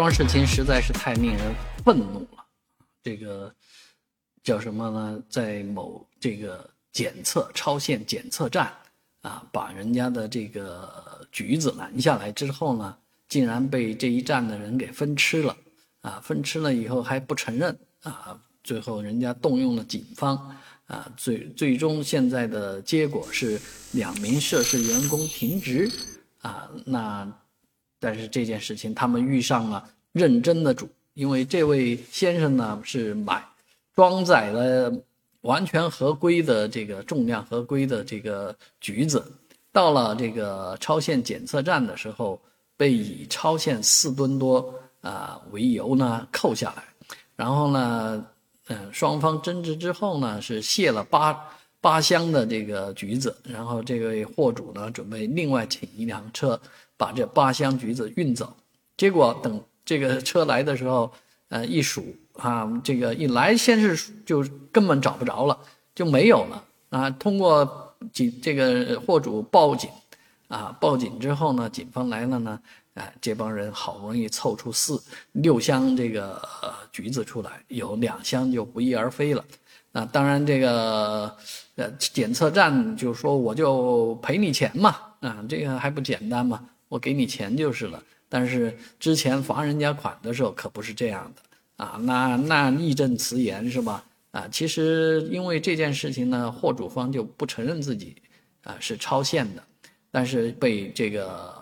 [0.00, 1.54] 桩事情实在是太令人
[1.84, 2.42] 愤怒了。
[3.02, 3.54] 这个
[4.42, 5.22] 叫什么呢？
[5.28, 8.72] 在某这个检测超限检测站
[9.20, 12.96] 啊，把人家的这个橘子拦下来之后呢，
[13.28, 15.54] 竟然被这一站的人给分吃了
[16.00, 16.18] 啊！
[16.24, 18.40] 分吃了以后还不承认啊！
[18.64, 20.56] 最后人家动用了警方
[20.86, 23.60] 啊，最最终现在的结果是
[23.92, 25.92] 两名涉事员工停职
[26.40, 26.70] 啊。
[26.86, 27.30] 那
[28.00, 29.88] 但是这件事情他们遇上了。
[30.12, 33.40] 认真的主，因为这位先生呢是买
[33.94, 34.92] 装载了
[35.42, 39.24] 完全合规的这个重量合规的这个橘子，
[39.70, 42.40] 到了这个超限检测站的时候，
[42.76, 46.82] 被以超限四吨多啊为由呢扣下来，
[47.36, 48.26] 然后呢，
[48.66, 51.40] 嗯，双方争执之后呢是卸了八
[51.80, 56.60] 八箱的这个橘子，然后这位货主呢准备另外请一辆车
[56.96, 58.54] 把这八箱橘子运走，
[58.96, 59.62] 结果等。
[59.82, 61.10] 这个车来的时候，
[61.48, 65.58] 呃，一数啊，这个一来先是就根本找不着了，
[65.96, 67.10] 就没有了啊。
[67.10, 69.90] 通过警这个货主报警，
[70.46, 72.60] 啊，报警之后呢，警方来了呢，
[72.94, 76.40] 啊，这帮人好不容易凑出四六箱这个
[76.92, 79.44] 橘子出来，有两箱就不翼而飞了。
[79.90, 81.36] 啊，当然这个
[81.98, 86.68] 检测站就说我就赔你钱嘛，啊，这个还不简单吗？
[86.88, 88.02] 我给你钱就是了。
[88.28, 94.04] 但是之前罚人家款的时候可不是这样的啊，那那义正辞严是吧？
[94.30, 98.14] 啊，其实因为这件事情呢，货主方就不承认自己
[98.62, 99.62] 啊是超限的，
[100.10, 101.52] 但是被这个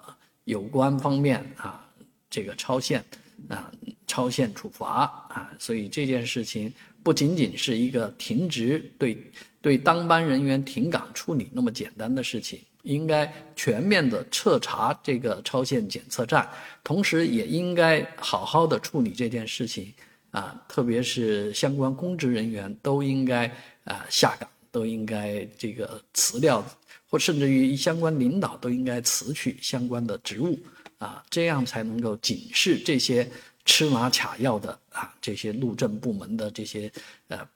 [0.45, 1.89] 有关方面啊
[2.29, 3.03] 这个超限
[3.49, 3.71] 啊
[4.19, 6.73] 超限处罚啊，所以这件事情
[7.05, 9.17] 不仅仅是一个停职对
[9.61, 12.59] 对当班人员停岗处理那么简单的事情。
[12.83, 16.49] 应该全面的彻查这个超限检测站，
[16.83, 19.93] 同时也应该好好的处理这件事情
[20.33, 23.47] 啊，特别是相关公职人员都应该
[23.85, 26.65] 啊下岗，都应该这个辞掉，
[27.09, 30.59] 或甚至于相关领导都应该辞去相关的职务
[30.99, 33.29] 啊，这样才能够警示这些
[33.69, 36.91] 吃拿卡要的啊这些路政部门的这些
[37.29, 37.47] 呃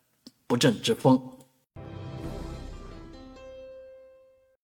[0.46, 1.18] 不正之风。